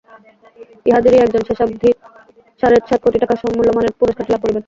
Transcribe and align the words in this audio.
ইহাদেরই 0.85 1.21
একজন 1.21 1.41
শেষাবধি 1.49 1.89
সাড়ে 2.61 2.77
সাত 2.81 2.99
কোটি 3.03 3.17
টাকা 3.19 3.33
মূল্যমানের 3.49 3.93
পুরস্কারটি 3.99 4.31
লাভ 4.31 4.41
করিবেন। 4.43 4.59